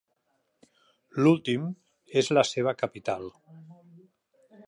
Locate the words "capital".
2.81-3.31